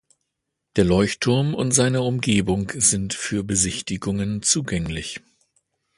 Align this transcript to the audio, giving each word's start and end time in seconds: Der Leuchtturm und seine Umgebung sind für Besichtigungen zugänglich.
Der 0.77 0.83
Leuchtturm 0.83 1.53
und 1.53 1.73
seine 1.73 2.01
Umgebung 2.01 2.71
sind 2.75 3.13
für 3.13 3.43
Besichtigungen 3.43 4.41
zugänglich. 4.41 5.21